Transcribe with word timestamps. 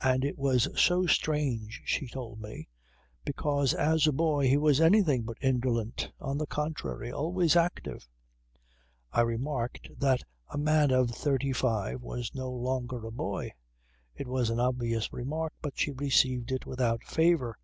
And 0.00 0.24
it 0.24 0.38
was 0.38 0.66
so 0.80 1.04
strange, 1.06 1.82
she 1.84 2.08
told 2.08 2.40
me, 2.40 2.68
because 3.22 3.74
as 3.74 4.06
a 4.06 4.12
boy 4.12 4.48
he 4.48 4.56
was 4.56 4.80
anything 4.80 5.24
but 5.24 5.36
indolent. 5.42 6.10
On 6.20 6.38
the 6.38 6.46
contrary. 6.46 7.12
Always 7.12 7.54
active. 7.54 8.08
I 9.12 9.20
remarked 9.20 9.90
that 9.98 10.22
a 10.48 10.56
man 10.56 10.90
of 10.90 11.10
thirty 11.10 11.52
five 11.52 12.00
was 12.00 12.34
no 12.34 12.50
longer 12.50 13.04
a 13.04 13.12
boy. 13.12 13.52
It 14.16 14.26
was 14.26 14.48
an 14.48 14.58
obvious 14.58 15.12
remark 15.12 15.52
but 15.60 15.78
she 15.78 15.90
received 15.92 16.50
it 16.50 16.64
without 16.64 17.04
favour. 17.04 17.58